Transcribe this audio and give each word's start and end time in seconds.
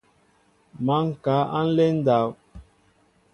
Má 0.85 0.97
ŋkă 1.07 1.35
a 1.57 1.59
nlen 1.67 1.95
ndáw. 2.01 2.27